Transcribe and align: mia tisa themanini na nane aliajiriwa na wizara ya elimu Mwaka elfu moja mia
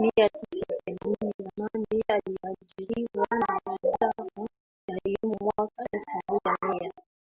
mia 0.00 0.28
tisa 0.28 0.66
themanini 0.84 1.34
na 1.38 1.50
nane 1.72 2.02
aliajiriwa 2.08 3.26
na 3.30 3.76
wizara 3.82 4.30
ya 4.88 4.98
elimu 5.04 5.36
Mwaka 5.40 5.86
elfu 5.92 6.18
moja 6.28 6.58
mia 6.68 6.92